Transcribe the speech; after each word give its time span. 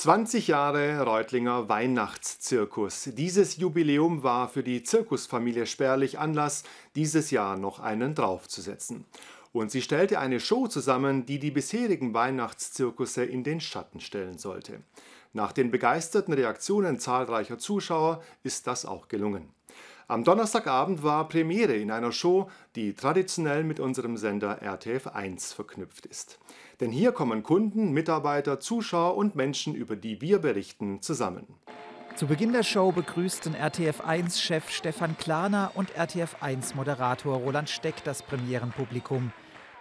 20 0.00 0.48
Jahre 0.48 1.02
Reutlinger 1.02 1.68
Weihnachtszirkus. 1.68 3.10
Dieses 3.12 3.58
Jubiläum 3.58 4.22
war 4.22 4.48
für 4.48 4.62
die 4.62 4.82
Zirkusfamilie 4.82 5.66
Sperlich 5.66 6.18
Anlass, 6.18 6.62
dieses 6.96 7.30
Jahr 7.30 7.58
noch 7.58 7.80
einen 7.80 8.14
draufzusetzen. 8.14 9.04
Und 9.52 9.70
sie 9.70 9.82
stellte 9.82 10.18
eine 10.18 10.40
Show 10.40 10.68
zusammen, 10.68 11.26
die 11.26 11.38
die 11.38 11.50
bisherigen 11.50 12.14
Weihnachtszirkusse 12.14 13.26
in 13.26 13.44
den 13.44 13.60
Schatten 13.60 14.00
stellen 14.00 14.38
sollte. 14.38 14.80
Nach 15.34 15.52
den 15.52 15.70
begeisterten 15.70 16.32
Reaktionen 16.32 16.98
zahlreicher 16.98 17.58
Zuschauer 17.58 18.22
ist 18.42 18.66
das 18.66 18.86
auch 18.86 19.06
gelungen. 19.08 19.50
Am 20.10 20.24
Donnerstagabend 20.24 21.04
war 21.04 21.28
Premiere 21.28 21.74
in 21.74 21.92
einer 21.92 22.10
Show, 22.10 22.50
die 22.74 22.94
traditionell 22.94 23.62
mit 23.62 23.78
unserem 23.78 24.16
Sender 24.16 24.60
RTF 24.60 25.06
1 25.06 25.52
verknüpft 25.52 26.04
ist. 26.04 26.40
Denn 26.80 26.90
hier 26.90 27.12
kommen 27.12 27.44
Kunden, 27.44 27.92
Mitarbeiter, 27.92 28.58
Zuschauer 28.58 29.16
und 29.16 29.36
Menschen, 29.36 29.76
über 29.76 29.94
die 29.94 30.20
wir 30.20 30.40
berichten, 30.40 31.00
zusammen. 31.00 31.46
Zu 32.16 32.26
Beginn 32.26 32.52
der 32.52 32.64
Show 32.64 32.90
begrüßten 32.90 33.54
RTF1-Chef 33.54 34.68
Stefan 34.68 35.16
Klaner 35.16 35.70
und 35.74 35.92
RTF1-Moderator 35.92 37.36
Roland 37.36 37.70
Steck 37.70 38.02
das 38.02 38.24
Premierenpublikum. 38.24 39.32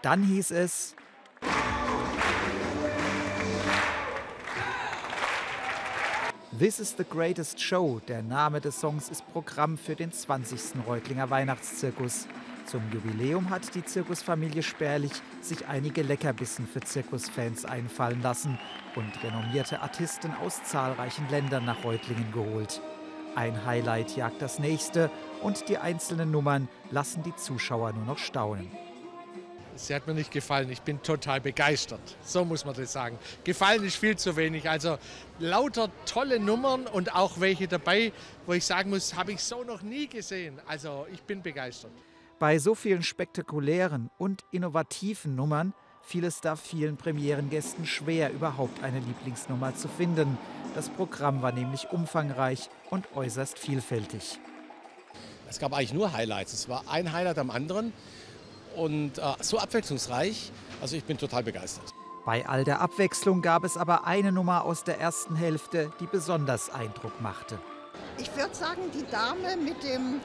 Dann 0.03 0.21
hieß 0.21 0.51
es 0.51 0.95
This 6.59 6.77
is 6.81 6.93
the 6.97 7.05
Greatest 7.05 7.57
Show. 7.57 8.01
Der 8.05 8.21
Name 8.21 8.59
des 8.59 8.81
Songs 8.81 9.07
ist 9.07 9.25
Programm 9.31 9.77
für 9.77 9.95
den 9.95 10.11
20. 10.11 10.85
Reutlinger 10.85 11.29
Weihnachtszirkus. 11.29 12.27
Zum 12.65 12.81
Jubiläum 12.91 13.49
hat 13.49 13.73
die 13.75 13.85
Zirkusfamilie 13.85 14.61
Sperlich 14.61 15.13
sich 15.39 15.67
einige 15.67 16.01
Leckerbissen 16.01 16.67
für 16.67 16.81
Zirkusfans 16.81 17.63
einfallen 17.63 18.21
lassen 18.21 18.59
und 18.97 19.23
renommierte 19.23 19.79
Artisten 19.79 20.33
aus 20.43 20.61
zahlreichen 20.65 21.29
Ländern 21.29 21.63
nach 21.63 21.85
Reutlingen 21.85 22.29
geholt. 22.33 22.81
Ein 23.35 23.65
Highlight 23.65 24.17
jagt 24.17 24.41
das 24.41 24.59
nächste 24.59 25.09
und 25.41 25.69
die 25.69 25.77
einzelnen 25.77 26.29
Nummern 26.29 26.67
lassen 26.91 27.23
die 27.23 27.35
Zuschauer 27.37 27.93
nur 27.93 28.03
noch 28.03 28.17
staunen. 28.17 28.69
Sie 29.79 29.95
hat 29.95 30.07
mir 30.07 30.13
nicht 30.13 30.31
gefallen. 30.31 30.69
Ich 30.69 30.81
bin 30.81 31.01
total 31.01 31.39
begeistert. 31.39 32.01
So 32.21 32.43
muss 32.43 32.65
man 32.65 32.75
das 32.75 32.91
sagen. 32.91 33.17
Gefallen 33.45 33.83
ist 33.85 33.95
viel 33.95 34.17
zu 34.17 34.35
wenig. 34.35 34.69
Also 34.69 34.97
lauter 35.39 35.89
tolle 36.05 36.39
Nummern 36.39 36.85
und 36.85 37.15
auch 37.15 37.39
welche 37.39 37.67
dabei, 37.67 38.11
wo 38.45 38.53
ich 38.53 38.65
sagen 38.65 38.89
muss, 38.89 39.15
habe 39.15 39.31
ich 39.31 39.41
so 39.41 39.63
noch 39.63 39.81
nie 39.81 40.07
gesehen. 40.07 40.59
Also 40.67 41.07
ich 41.13 41.21
bin 41.23 41.41
begeistert. 41.41 41.91
Bei 42.39 42.59
so 42.59 42.75
vielen 42.75 43.03
spektakulären 43.03 44.09
und 44.17 44.43
innovativen 44.51 45.35
Nummern 45.35 45.73
fiel 46.01 46.25
es 46.25 46.41
da 46.41 46.57
vielen 46.57 46.97
Premierengästen 46.97 47.85
schwer, 47.85 48.31
überhaupt 48.33 48.83
eine 48.83 48.99
Lieblingsnummer 48.99 49.75
zu 49.75 49.87
finden. 49.87 50.37
Das 50.75 50.89
Programm 50.89 51.41
war 51.41 51.53
nämlich 51.53 51.89
umfangreich 51.91 52.69
und 52.89 53.07
äußerst 53.15 53.57
vielfältig. 53.57 54.39
Es 55.49 55.57
gab 55.57 55.73
eigentlich 55.73 55.93
nur 55.93 56.11
Highlights. 56.11 56.53
Es 56.53 56.67
war 56.67 56.83
ein 56.89 57.13
Highlight 57.13 57.39
am 57.39 57.49
anderen 57.49 57.93
und 58.75 59.17
äh, 59.17 59.21
so 59.41 59.57
abwechslungsreich. 59.57 60.51
Also 60.81 60.95
ich 60.95 61.03
bin 61.03 61.17
total 61.17 61.43
begeistert. 61.43 61.93
Bei 62.25 62.47
all 62.47 62.63
der 62.63 62.81
Abwechslung 62.81 63.41
gab 63.41 63.63
es 63.63 63.77
aber 63.77 64.05
eine 64.05 64.31
Nummer 64.31 64.63
aus 64.65 64.83
der 64.83 64.99
ersten 64.99 65.35
Hälfte, 65.35 65.91
die 65.99 66.05
besonders 66.05 66.69
Eindruck 66.69 67.21
machte. 67.21 67.59
Ich 68.17 68.35
würde 68.35 68.53
sagen, 68.53 68.81
die 68.93 69.05
Dame 69.09 69.57
mit 69.57 69.81
dem, 69.83 70.21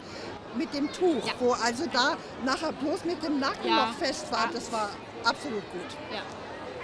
mit 0.56 0.74
dem 0.74 0.92
Tuch, 0.92 1.24
ja. 1.26 1.32
wo 1.38 1.52
also 1.52 1.84
da 1.92 2.16
nachher 2.44 2.72
bloß 2.72 3.04
mit 3.04 3.22
dem 3.22 3.38
Nacken 3.38 3.68
ja. 3.68 3.86
noch 3.86 3.94
fest 3.94 4.30
war, 4.32 4.48
das 4.52 4.70
war 4.72 4.90
absolut 5.24 5.62
gut. 5.72 5.96
Ja. 6.12 6.22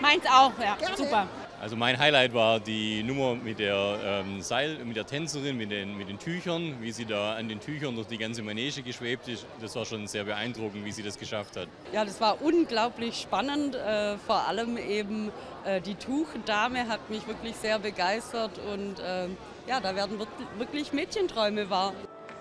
Meins 0.01 0.25
auch, 0.27 0.53
ja, 0.59 0.77
Gerne. 0.77 0.97
super. 0.97 1.27
Also 1.61 1.77
mein 1.77 1.99
Highlight 1.99 2.33
war 2.33 2.59
die 2.59 3.03
Nummer 3.03 3.35
mit 3.35 3.59
der 3.59 3.99
ähm, 4.03 4.41
Seil, 4.41 4.83
mit 4.83 4.97
der 4.97 5.07
Tänzerin, 5.07 5.59
mit 5.59 5.71
den, 5.71 5.95
mit 5.99 6.09
den 6.09 6.19
Tüchern, 6.19 6.77
wie 6.81 6.91
sie 6.91 7.05
da 7.05 7.35
an 7.35 7.51
den 7.51 7.61
Tüchern 7.61 7.97
durch 7.97 8.07
die 8.07 8.17
ganze 8.17 8.43
Manege 8.43 8.83
geschwebt 8.83 9.29
ist. 9.29 9.45
Das 9.61 9.77
war 9.77 9.85
schon 9.85 10.07
sehr 10.07 10.25
beeindruckend, 10.25 10.87
wie 10.87 10.93
sie 10.93 11.03
das 11.03 11.19
geschafft 11.19 11.59
hat. 11.59 11.69
Ja, 11.93 12.07
das 12.07 12.19
war 12.19 12.41
unglaublich 12.41 13.21
spannend. 13.21 13.75
Äh, 13.75 14.17
vor 14.17 14.49
allem 14.49 14.79
eben 14.79 15.31
äh, 15.67 15.83
die 15.83 15.97
Tuchdame 15.97 16.89
hat 16.89 17.11
mich 17.11 17.27
wirklich 17.29 17.55
sehr 17.57 17.79
begeistert 17.79 18.59
und 18.73 18.99
äh, 18.99 19.29
ja, 19.69 19.81
da 19.83 19.95
werden 19.95 20.19
wirklich 20.57 20.95
Mädchenträume 20.95 21.69
wahr. 21.69 21.93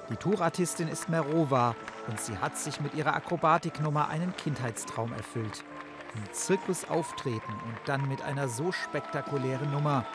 Die 0.10 0.16
Tuchartistin 0.16 0.88
ist 0.88 1.10
Merova 1.10 1.76
und 2.08 2.22
sie 2.22 2.38
hat 2.38 2.58
sich 2.58 2.80
mit 2.80 2.94
ihrer 2.96 3.16
Akrobatiknummer 3.16 4.08
einen 4.08 4.34
Kindheitstraum 4.38 5.12
erfüllt 5.12 5.66
im 6.16 6.34
Zirkus 6.34 6.90
auftreten 6.90 7.54
und 7.66 7.78
dann 7.86 8.08
mit 8.08 8.22
einer 8.22 8.48
so 8.48 8.72
spektakulären 8.72 9.72
Nummer. 9.72 10.06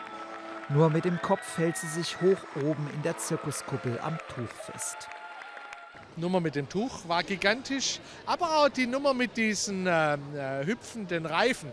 Nur 0.69 0.89
mit 0.89 1.05
dem 1.05 1.21
Kopf 1.21 1.57
hält 1.57 1.77
sie 1.77 1.87
sich 1.87 2.19
hoch 2.21 2.37
oben 2.55 2.89
in 2.93 3.01
der 3.03 3.17
Zirkuskuppel 3.17 3.99
am 3.99 4.17
Tuch 4.33 4.49
fest. 4.71 5.09
Nummer 6.17 6.39
mit 6.39 6.55
dem 6.55 6.67
Tuch 6.69 7.07
war 7.07 7.23
gigantisch, 7.23 7.99
aber 8.25 8.57
auch 8.57 8.69
die 8.69 8.87
Nummer 8.87 9.13
mit 9.13 9.37
diesen 9.37 9.85
äh, 9.85 10.13
äh 10.13 10.65
hüpfenden 10.65 11.25
Reifen. 11.25 11.69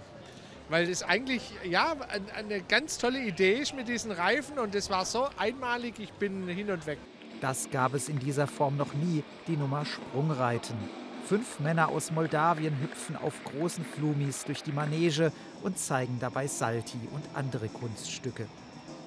Weil 0.69 0.89
es 0.89 1.03
eigentlich 1.03 1.53
ja, 1.65 1.95
eine 2.35 2.63
ganz 2.63 2.99
tolle 2.99 3.21
Idee 3.21 3.55
ist 3.55 3.75
mit 3.75 3.89
diesen 3.89 4.11
Reifen 4.11 4.59
und 4.59 4.75
es 4.75 4.91
war 4.91 5.05
so 5.05 5.29
einmalig, 5.37 5.95
ich 5.99 6.13
bin 6.13 6.49
hin 6.49 6.71
und 6.71 6.87
weg. 6.87 6.99
Das 7.41 7.71
gab 7.71 7.95
es 7.95 8.09
in 8.09 8.19
dieser 8.19 8.47
Form 8.47 8.77
noch 8.77 8.95
nie, 8.95 9.23
die 9.47 9.57
Nummer 9.57 9.85
Sprungreiten. 9.85 10.77
Fünf 11.25 11.61
Männer 11.61 11.89
aus 11.89 12.11
Moldawien 12.11 12.79
hüpfen 12.81 13.17
auf 13.17 13.35
großen 13.45 13.85
Flumis 13.85 14.45
durch 14.45 14.63
die 14.63 14.73
Manege 14.73 15.33
und 15.63 15.79
zeigen 15.79 16.19
dabei 16.21 16.49
Salti 16.49 16.99
und 17.13 17.23
andere 17.35 17.69
Kunststücke. 17.69 18.47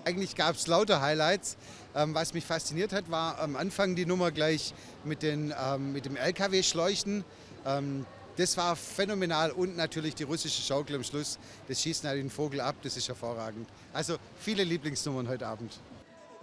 Eigentlich 0.06 0.36
gab 0.36 0.56
es 0.56 0.68
lauter 0.68 1.02
Highlights. 1.02 1.58
Ähm, 1.94 2.14
was 2.14 2.34
mich 2.34 2.46
fasziniert 2.46 2.94
hat, 2.94 3.12
war 3.12 3.40
am 3.40 3.56
Anfang 3.56 3.96
die 3.96 4.06
Nummer 4.06 4.32
gleich 4.32 4.74
mit, 5.04 5.24
den, 5.24 5.54
ähm, 5.62 5.92
mit 5.92 6.06
dem 6.06 6.16
LKW-Schleuchten. 6.16 7.26
Ähm, 7.66 8.06
das 8.38 8.56
war 8.56 8.76
phänomenal 8.76 9.52
und 9.52 9.76
natürlich 9.76 10.16
die 10.16 10.24
russische 10.24 10.62
Schaukel 10.62 10.96
am 10.96 11.04
Schluss. 11.04 11.38
Das 11.68 11.82
schießt 11.82 12.06
halt 12.06 12.20
den 12.20 12.30
Vogel 12.30 12.62
ab, 12.62 12.76
das 12.84 12.98
ist 12.98 13.08
hervorragend. 13.08 13.68
Also 13.94 14.18
viele 14.40 14.64
Lieblingsnummern 14.64 15.28
heute 15.28 15.48
Abend. 15.48 15.72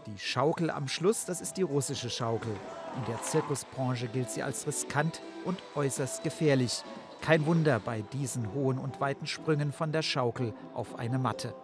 Die 0.06 0.18
Schaukel 0.18 0.70
am 0.70 0.88
Schluss, 0.88 1.26
das 1.26 1.40
ist 1.40 1.56
die 1.56 1.62
russische 1.62 2.10
Schaukel. 2.10 2.52
In 2.96 3.04
der 3.06 3.22
Zirkusbranche 3.22 4.08
gilt 4.08 4.30
sie 4.30 4.42
als 4.42 4.66
riskant 4.66 5.22
und 5.44 5.62
äußerst 5.76 6.24
gefährlich. 6.24 6.82
Kein 7.20 7.46
Wunder 7.46 7.78
bei 7.78 8.02
diesen 8.12 8.52
hohen 8.52 8.78
und 8.78 9.00
weiten 9.00 9.28
Sprüngen 9.28 9.72
von 9.72 9.92
der 9.92 10.02
Schaukel 10.02 10.54
auf 10.74 10.98
eine 10.98 11.20
Matte. 11.20 11.54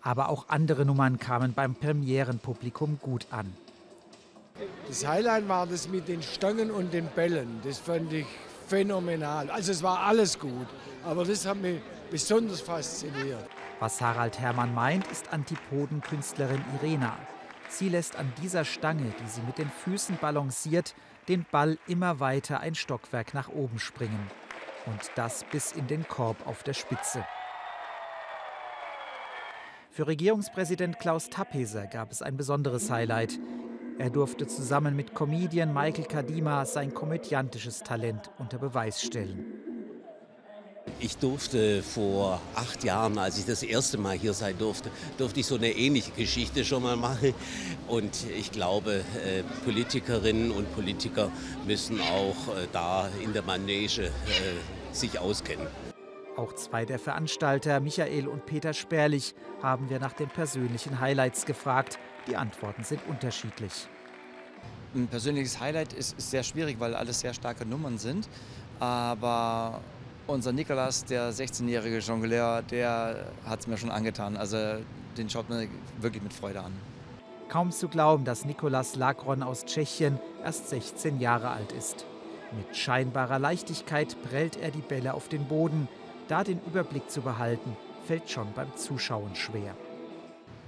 Aber 0.00 0.28
auch 0.28 0.44
andere 0.48 0.84
Nummern 0.84 1.18
kamen 1.18 1.52
beim 1.52 1.74
Premierenpublikum 1.74 3.00
gut 3.02 3.26
an. 3.32 3.52
Das 4.86 5.04
Highlight 5.04 5.48
war 5.48 5.66
das 5.66 5.88
mit 5.88 6.06
den 6.06 6.22
Stangen 6.22 6.70
und 6.70 6.92
den 6.92 7.06
Bällen. 7.06 7.60
Das 7.64 7.78
fand 7.78 8.12
ich 8.12 8.26
phänomenal. 8.68 9.50
Also 9.50 9.72
es 9.72 9.82
war 9.82 10.00
alles 10.00 10.38
gut, 10.38 10.68
aber 11.04 11.24
das 11.24 11.44
hat 11.44 11.56
mich 11.56 11.80
besonders 12.12 12.60
fasziniert. 12.60 13.44
Was 13.80 14.00
Harald 14.00 14.38
Hermann 14.38 14.72
meint, 14.72 15.06
ist 15.08 15.32
Antipodenkünstlerin 15.32 16.62
Irena. 16.80 17.16
Sie 17.70 17.88
lässt 17.88 18.16
an 18.16 18.30
dieser 18.42 18.64
Stange, 18.64 19.14
die 19.22 19.28
sie 19.28 19.42
mit 19.42 19.58
den 19.58 19.70
Füßen 19.70 20.18
balanciert, 20.20 20.94
den 21.28 21.46
Ball 21.50 21.78
immer 21.86 22.18
weiter 22.18 22.60
ein 22.60 22.74
Stockwerk 22.74 23.32
nach 23.32 23.48
oben 23.48 23.78
springen. 23.78 24.26
Und 24.86 25.10
das 25.14 25.44
bis 25.52 25.72
in 25.72 25.86
den 25.86 26.06
Korb 26.08 26.46
auf 26.46 26.64
der 26.64 26.74
Spitze. 26.74 27.24
Für 29.92 30.08
Regierungspräsident 30.08 30.98
Klaus 30.98 31.30
Tappeser 31.30 31.86
gab 31.86 32.10
es 32.10 32.22
ein 32.22 32.36
besonderes 32.36 32.90
Highlight. 32.90 33.38
Er 33.98 34.10
durfte 34.10 34.46
zusammen 34.46 34.96
mit 34.96 35.14
Comedian 35.14 35.72
Michael 35.72 36.06
Kadima 36.06 36.64
sein 36.64 36.92
komödiantisches 36.92 37.80
Talent 37.80 38.30
unter 38.38 38.58
Beweis 38.58 39.00
stellen. 39.02 39.59
Ich 40.98 41.16
durfte 41.16 41.82
vor 41.82 42.40
acht 42.54 42.84
Jahren, 42.84 43.16
als 43.18 43.38
ich 43.38 43.46
das 43.46 43.62
erste 43.62 43.96
Mal 43.96 44.18
hier 44.18 44.34
sein 44.34 44.58
durfte, 44.58 44.90
durfte 45.16 45.40
ich 45.40 45.46
so 45.46 45.54
eine 45.54 45.70
ähnliche 45.70 46.10
Geschichte 46.12 46.64
schon 46.64 46.82
mal 46.82 46.96
machen. 46.96 47.32
Und 47.88 48.26
ich 48.38 48.52
glaube, 48.52 49.02
äh, 49.24 49.42
Politikerinnen 49.64 50.50
und 50.50 50.72
Politiker 50.74 51.30
müssen 51.66 52.00
auch 52.00 52.54
äh, 52.54 52.66
da 52.72 53.08
in 53.22 53.32
der 53.32 53.42
Manege 53.42 54.06
äh, 54.06 54.10
sich 54.92 55.18
auskennen. 55.18 55.66
Auch 56.36 56.54
zwei 56.54 56.84
der 56.84 56.98
Veranstalter, 56.98 57.80
Michael 57.80 58.28
und 58.28 58.46
Peter 58.46 58.72
Sperlich, 58.72 59.34
haben 59.62 59.90
wir 59.90 60.00
nach 60.00 60.12
den 60.12 60.28
persönlichen 60.28 61.00
Highlights 61.00 61.46
gefragt. 61.46 61.98
Die 62.26 62.36
Antworten 62.36 62.84
sind 62.84 63.00
unterschiedlich. 63.08 63.88
Ein 64.94 65.08
persönliches 65.08 65.60
Highlight 65.60 65.92
ist, 65.92 66.18
ist 66.18 66.30
sehr 66.30 66.42
schwierig, 66.42 66.78
weil 66.78 66.94
alles 66.94 67.20
sehr 67.20 67.32
starke 67.32 67.64
Nummern 67.64 67.98
sind. 67.98 68.28
Aber 68.80 69.80
unser 70.30 70.52
Nikolas, 70.52 71.04
der 71.04 71.32
16-jährige 71.32 71.98
Jongleur, 71.98 72.62
der 72.62 73.26
hat 73.44 73.60
es 73.60 73.66
mir 73.66 73.76
schon 73.76 73.90
angetan. 73.90 74.36
Also 74.36 74.56
den 75.16 75.28
schaut 75.28 75.48
man 75.50 75.68
wirklich 76.00 76.22
mit 76.22 76.32
Freude 76.32 76.60
an. 76.60 76.72
Kaum 77.48 77.72
zu 77.72 77.88
glauben, 77.88 78.24
dass 78.24 78.44
Nikolas 78.44 78.94
Lagron 78.94 79.42
aus 79.42 79.64
Tschechien 79.64 80.18
erst 80.44 80.68
16 80.70 81.20
Jahre 81.20 81.50
alt 81.50 81.72
ist. 81.72 82.06
Mit 82.52 82.76
scheinbarer 82.76 83.38
Leichtigkeit 83.38 84.16
prellt 84.22 84.56
er 84.56 84.70
die 84.70 84.82
Bälle 84.82 85.14
auf 85.14 85.28
den 85.28 85.46
Boden. 85.46 85.88
Da 86.28 86.44
den 86.44 86.60
Überblick 86.64 87.10
zu 87.10 87.22
behalten, 87.22 87.76
fällt 88.06 88.30
schon 88.30 88.52
beim 88.52 88.74
Zuschauen 88.76 89.34
schwer. 89.34 89.74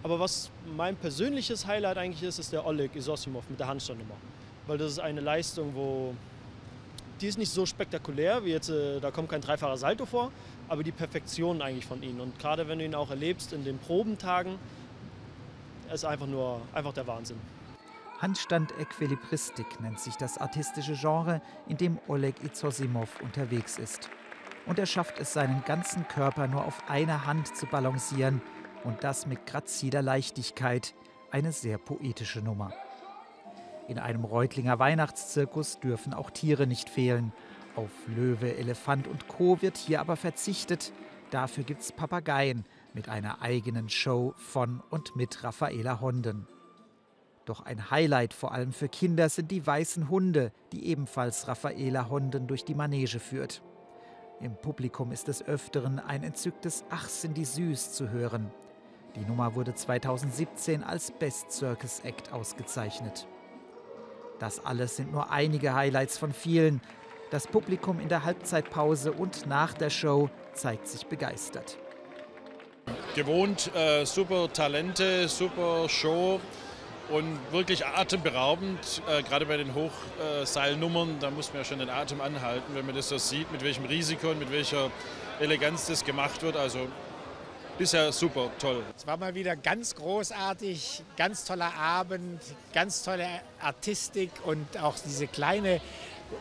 Aber 0.02 0.18
was 0.18 0.50
mein 0.76 0.96
persönliches 0.96 1.66
Highlight 1.66 1.98
eigentlich 1.98 2.22
ist, 2.24 2.40
ist 2.40 2.52
der 2.52 2.66
Oleg 2.66 2.96
Isosimov 2.96 3.48
mit 3.48 3.60
der 3.60 3.68
Handstandnummer. 3.68 4.16
Weil 4.66 4.78
das 4.78 4.92
ist 4.92 4.98
eine 4.98 5.20
Leistung, 5.20 5.72
wo 5.74 6.14
die 7.22 7.28
ist 7.28 7.38
nicht 7.38 7.52
so 7.52 7.64
spektakulär, 7.64 8.44
wie 8.44 8.50
jetzt, 8.50 8.68
äh, 8.68 9.00
da 9.00 9.10
kommt 9.10 9.28
kein 9.28 9.40
dreifacher 9.40 9.76
Salto 9.76 10.06
vor, 10.06 10.32
aber 10.68 10.82
die 10.82 10.92
Perfektion 10.92 11.62
eigentlich 11.62 11.86
von 11.86 12.02
ihm. 12.02 12.20
Und 12.20 12.38
gerade 12.38 12.68
wenn 12.68 12.80
du 12.80 12.84
ihn 12.84 12.94
auch 12.94 13.10
erlebst 13.10 13.52
in 13.52 13.64
den 13.64 13.78
Probentagen, 13.78 14.58
ist 15.92 16.04
einfach 16.04 16.26
nur 16.26 16.60
einfach 16.74 16.92
der 16.92 17.06
Wahnsinn. 17.06 17.38
Handstand-Äquilibristik 18.20 19.80
nennt 19.80 20.00
sich 20.00 20.16
das 20.16 20.38
artistische 20.38 20.94
Genre, 20.94 21.40
in 21.68 21.76
dem 21.76 21.98
Oleg 22.08 22.42
Izosimov 22.42 23.20
unterwegs 23.20 23.78
ist. 23.78 24.10
Und 24.66 24.78
er 24.78 24.86
schafft 24.86 25.18
es, 25.18 25.32
seinen 25.32 25.64
ganzen 25.64 26.06
Körper 26.06 26.46
nur 26.46 26.64
auf 26.64 26.88
einer 26.88 27.26
Hand 27.26 27.56
zu 27.56 27.66
balancieren 27.66 28.40
und 28.84 29.02
das 29.02 29.26
mit 29.26 29.46
graziler 29.46 30.02
Leichtigkeit. 30.02 30.94
Eine 31.30 31.52
sehr 31.52 31.78
poetische 31.78 32.40
Nummer. 32.40 32.72
In 33.88 33.98
einem 33.98 34.24
Reutlinger 34.24 34.78
Weihnachtszirkus 34.78 35.80
dürfen 35.80 36.14
auch 36.14 36.30
Tiere 36.30 36.66
nicht 36.66 36.88
fehlen. 36.88 37.32
Auf 37.74 37.90
Löwe, 38.06 38.56
Elefant 38.56 39.08
und 39.08 39.28
Co. 39.28 39.60
wird 39.60 39.76
hier 39.76 40.00
aber 40.00 40.16
verzichtet. 40.16 40.92
Dafür 41.30 41.64
gibt's 41.64 41.92
Papageien 41.92 42.64
mit 42.94 43.08
einer 43.08 43.42
eigenen 43.42 43.88
Show 43.88 44.34
von 44.36 44.82
und 44.90 45.16
mit 45.16 45.42
Raffaela 45.42 46.00
Honden. 46.00 46.46
Doch 47.44 47.64
ein 47.64 47.90
Highlight 47.90 48.34
vor 48.34 48.52
allem 48.52 48.72
für 48.72 48.88
Kinder 48.88 49.28
sind 49.28 49.50
die 49.50 49.66
weißen 49.66 50.08
Hunde, 50.08 50.52
die 50.72 50.86
ebenfalls 50.86 51.48
Raffaela 51.48 52.08
Honden 52.08 52.46
durch 52.46 52.64
die 52.64 52.74
Manege 52.74 53.18
führt. 53.18 53.62
Im 54.40 54.56
Publikum 54.56 55.10
ist 55.10 55.28
des 55.28 55.42
Öfteren 55.44 55.98
ein 55.98 56.22
entzücktes 56.22 56.84
Ach, 56.90 57.08
sind 57.08 57.36
die 57.36 57.44
süß 57.44 57.92
zu 57.92 58.10
hören. 58.10 58.50
Die 59.16 59.24
Nummer 59.24 59.54
wurde 59.54 59.74
2017 59.74 60.84
als 60.84 61.10
Best 61.10 61.50
Circus 61.52 62.00
Act 62.00 62.32
ausgezeichnet. 62.32 63.26
Das 64.42 64.66
alles 64.66 64.96
sind 64.96 65.12
nur 65.12 65.30
einige 65.30 65.72
Highlights 65.72 66.18
von 66.18 66.32
vielen. 66.32 66.80
Das 67.30 67.46
Publikum 67.46 68.00
in 68.00 68.08
der 68.08 68.24
Halbzeitpause 68.24 69.12
und 69.12 69.46
nach 69.46 69.72
der 69.72 69.88
Show 69.88 70.30
zeigt 70.52 70.88
sich 70.88 71.06
begeistert. 71.06 71.78
Gewohnt, 73.14 73.70
äh, 73.76 74.04
super 74.04 74.52
Talente, 74.52 75.28
super 75.28 75.88
Show 75.88 76.40
und 77.10 77.38
wirklich 77.52 77.86
atemberaubend, 77.86 79.02
äh, 79.08 79.22
gerade 79.22 79.46
bei 79.46 79.58
den 79.58 79.72
Hochseilnummern, 79.76 81.20
da 81.20 81.30
muss 81.30 81.50
man 81.52 81.58
ja 81.58 81.64
schon 81.64 81.78
den 81.78 81.90
Atem 81.90 82.20
anhalten, 82.20 82.74
wenn 82.74 82.84
man 82.84 82.96
das 82.96 83.10
so 83.10 83.18
sieht, 83.18 83.52
mit 83.52 83.62
welchem 83.62 83.84
Risiko 83.84 84.30
und 84.30 84.40
mit 84.40 84.50
welcher 84.50 84.90
Eleganz 85.38 85.86
das 85.86 86.04
gemacht 86.04 86.42
wird. 86.42 86.56
Also 86.56 86.88
bisher 87.78 88.12
super, 88.12 88.50
toll. 88.58 88.82
Es 88.96 89.06
war 89.06 89.16
mal 89.16 89.34
wieder 89.34 89.56
ganz 89.56 89.94
großartig, 89.94 91.02
ganz 91.16 91.44
toller 91.44 91.74
Abend, 91.74 92.40
ganz 92.72 93.02
tolle 93.02 93.26
Artistik 93.60 94.30
und 94.44 94.78
auch 94.78 94.96
diese 95.04 95.26
kleine, 95.26 95.80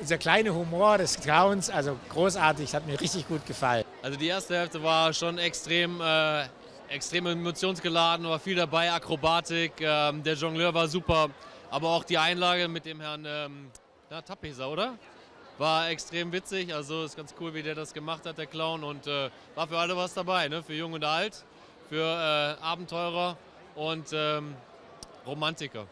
dieser 0.02 0.18
kleine 0.18 0.54
Humor 0.54 0.98
des 0.98 1.20
Clowns, 1.20 1.70
also 1.70 1.98
großartig, 2.10 2.74
hat 2.76 2.86
mir 2.86 3.00
richtig 3.00 3.28
gut 3.28 3.46
gefallen. 3.46 3.84
Also 4.02 4.18
die 4.18 4.28
erste 4.28 4.56
Hälfte 4.56 4.82
war 4.84 5.14
schon 5.14 5.38
extrem 5.38 6.02
äh, 6.02 6.46
extrem 6.92 7.26
emotionsgeladen, 7.26 8.28
war 8.28 8.40
viel 8.40 8.56
dabei, 8.56 8.92
Akrobatik, 8.92 9.74
ähm, 9.80 10.24
der 10.24 10.34
Jongleur 10.34 10.74
war 10.74 10.88
super, 10.88 11.30
aber 11.70 11.90
auch 11.90 12.04
die 12.04 12.18
Einlage 12.18 12.68
mit 12.68 12.86
dem 12.86 13.00
Herrn 13.00 13.26
ähm, 13.26 13.72
na, 14.10 14.22
Tappeser, 14.22 14.70
oder? 14.70 14.98
War 15.62 15.92
extrem 15.92 16.32
witzig, 16.32 16.74
also 16.74 17.04
ist 17.04 17.16
ganz 17.16 17.36
cool, 17.40 17.54
wie 17.54 17.62
der 17.62 17.76
das 17.76 17.94
gemacht 17.94 18.26
hat, 18.26 18.40
der 18.40 18.48
Clown 18.48 18.84
und 18.84 19.06
äh, 19.06 19.30
war 19.54 19.68
für 19.68 19.78
alle 19.78 19.96
was 19.96 20.12
dabei, 20.16 20.48
ne? 20.48 20.64
für 20.64 20.74
Jung 20.74 20.94
und 20.94 21.04
Alt, 21.04 21.46
für 21.88 22.02
äh, 22.02 22.64
Abenteurer 22.64 23.38
und 23.76 24.08
ähm, 24.12 24.56
Romantiker. 25.28 25.86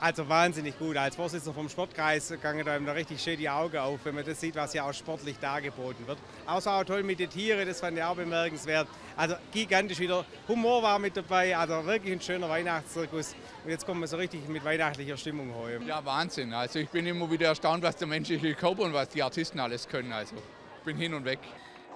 Also 0.00 0.28
wahnsinnig 0.28 0.78
gut. 0.78 0.96
Als 0.96 1.16
Vorsitzender 1.16 1.54
vom 1.54 1.68
Sportkreis 1.68 2.32
gange 2.42 2.64
da 2.64 2.76
richtig 2.92 3.22
schön 3.22 3.38
die 3.38 3.48
Augen 3.48 3.78
auf, 3.78 4.00
wenn 4.04 4.14
man 4.14 4.24
das 4.24 4.40
sieht, 4.40 4.56
was 4.56 4.74
ja 4.74 4.84
auch 4.84 4.92
sportlich 4.92 5.38
dargeboten 5.38 6.06
wird. 6.06 6.18
Außer 6.46 6.72
auch 6.72 6.84
toll 6.84 7.02
mit 7.02 7.20
den 7.20 7.30
Tieren, 7.30 7.66
das 7.66 7.80
fand 7.80 7.96
ich 7.96 8.02
auch 8.02 8.16
bemerkenswert. 8.16 8.88
Also 9.16 9.36
gigantisch 9.52 9.98
wieder. 10.00 10.24
Humor 10.48 10.82
war 10.82 10.98
mit 10.98 11.16
dabei, 11.16 11.56
also 11.56 11.86
wirklich 11.86 12.12
ein 12.14 12.20
schöner 12.20 12.48
Weihnachtszirkus. 12.48 13.34
Und 13.64 13.70
jetzt 13.70 13.86
kommen 13.86 14.00
wir 14.00 14.08
so 14.08 14.16
richtig 14.16 14.46
mit 14.48 14.64
weihnachtlicher 14.64 15.16
Stimmung 15.16 15.54
heim. 15.54 15.86
Ja, 15.86 16.04
Wahnsinn. 16.04 16.52
Also 16.52 16.78
ich 16.78 16.88
bin 16.88 17.06
immer 17.06 17.30
wieder 17.30 17.48
erstaunt, 17.48 17.82
was 17.82 17.96
der 17.96 18.08
menschliche 18.08 18.54
Körper 18.54 18.82
und 18.82 18.92
was 18.92 19.08
die 19.10 19.22
Artisten 19.22 19.60
alles 19.60 19.88
können. 19.88 20.12
Also 20.12 20.34
ich 20.34 20.84
bin 20.84 20.96
hin 20.96 21.14
und 21.14 21.24
weg. 21.24 21.38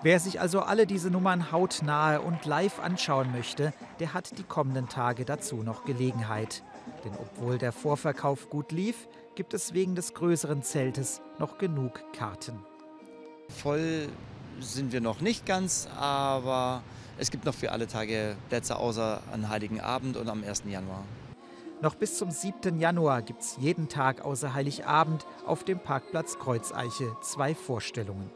Wer 0.02 0.20
sich 0.20 0.40
also 0.40 0.60
alle 0.60 0.86
diese 0.86 1.10
Nummern 1.10 1.50
hautnahe 1.50 2.20
und 2.20 2.44
live 2.44 2.78
anschauen 2.78 3.32
möchte, 3.32 3.72
der 3.98 4.14
hat 4.14 4.38
die 4.38 4.44
kommenden 4.44 4.88
Tage 4.88 5.24
dazu 5.24 5.56
noch 5.56 5.86
Gelegenheit. 5.86 6.62
Denn 7.04 7.12
obwohl 7.20 7.58
der 7.58 7.72
Vorverkauf 7.72 8.50
gut 8.50 8.72
lief, 8.72 9.08
gibt 9.34 9.54
es 9.54 9.74
wegen 9.74 9.94
des 9.94 10.14
größeren 10.14 10.62
Zeltes 10.62 11.20
noch 11.38 11.58
genug 11.58 12.00
Karten. 12.12 12.58
Voll 13.48 14.08
sind 14.60 14.92
wir 14.92 15.00
noch 15.00 15.20
nicht 15.20 15.46
ganz, 15.46 15.88
aber 15.96 16.82
es 17.18 17.30
gibt 17.30 17.44
noch 17.44 17.54
für 17.54 17.72
alle 17.72 17.86
Tage 17.86 18.36
Plätze 18.48 18.76
außer 18.76 19.22
an 19.32 19.48
Heiligen 19.48 19.80
Abend 19.80 20.16
und 20.16 20.28
am 20.28 20.42
1. 20.42 20.64
Januar. 20.66 21.04
Noch 21.82 21.94
bis 21.94 22.16
zum 22.16 22.30
7. 22.30 22.80
Januar 22.80 23.20
gibt 23.20 23.42
es 23.42 23.58
jeden 23.60 23.88
Tag 23.88 24.24
außer 24.24 24.54
Heiligabend 24.54 25.26
auf 25.44 25.62
dem 25.62 25.78
Parkplatz 25.78 26.38
Kreuzeiche 26.38 27.14
zwei 27.20 27.54
Vorstellungen. 27.54 28.30